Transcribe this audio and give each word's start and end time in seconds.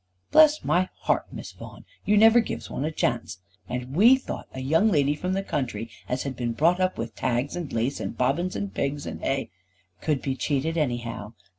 "Bless 0.31 0.63
my 0.63 0.89
heart, 1.01 1.31
Miss 1.31 1.51
Vaughan. 1.51 1.85
You 2.05 2.17
never 2.17 2.39
gives 2.39 2.71
one 2.71 2.85
a 2.85 2.91
chance. 2.91 3.37
And 3.69 3.95
we 3.95 4.15
thought 4.15 4.47
a 4.51 4.59
young 4.59 4.91
lady 4.91 5.13
from 5.15 5.33
the 5.33 5.43
country 5.43 5.91
as 6.09 6.23
had 6.23 6.35
been 6.35 6.53
brought 6.53 6.79
up 6.79 6.97
with 6.97 7.13
tags, 7.15 7.55
and 7.55 7.71
lace, 7.71 7.99
and 7.99 8.17
bobbin, 8.17 8.49
and 8.55 8.73
pigs, 8.73 9.05
and 9.05 9.21
hay" 9.21 9.51
"Could 10.01 10.23
be 10.23 10.35
cheated 10.35 10.75
anyhow. 10.75 11.33